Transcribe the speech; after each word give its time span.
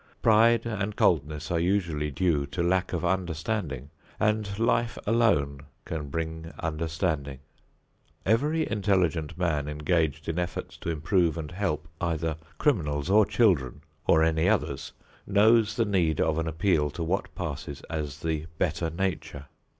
Pride 0.23 0.65
and 0.65 0.95
coldness 0.95 1.51
are 1.51 1.59
usually 1.59 2.09
due 2.09 2.47
to 2.47 2.63
lack 2.63 2.91
of 2.91 3.05
understanding, 3.05 3.91
and 4.19 4.57
life 4.57 4.97
alone 5.05 5.61
can 5.85 6.09
bring 6.09 6.51
understanding. 6.59 7.37
Every 8.25 8.67
intelligent 8.67 9.37
man 9.37 9.67
engaged 9.67 10.27
in 10.27 10.39
efforts 10.39 10.75
to 10.77 10.89
improve 10.89 11.37
and 11.37 11.51
help 11.51 11.87
either 12.01 12.37
criminals 12.57 13.11
or 13.11 13.27
children 13.27 13.81
or 14.07 14.23
any 14.23 14.49
others, 14.49 14.93
knows 15.27 15.75
the 15.75 15.85
need 15.85 16.19
of 16.19 16.39
an 16.39 16.47
appeal 16.47 16.89
to 16.89 17.03
what 17.03 17.35
passes 17.35 17.81
as 17.87 18.21
the 18.21 18.47
better 18.57 18.89
nature. 18.89 19.45